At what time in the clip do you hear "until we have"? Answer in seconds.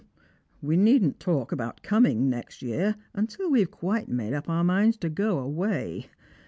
3.13-3.69